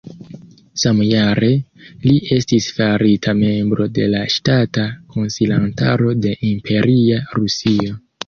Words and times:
Samjare, 0.83 1.49
li 2.05 2.13
estis 2.37 2.69
farita 2.77 3.35
membro 3.41 3.87
de 3.99 4.07
la 4.15 4.23
Ŝtata 4.37 4.87
Konsilantaro 5.17 6.15
de 6.25 6.33
Imperia 6.53 7.23
Rusio. 7.39 7.95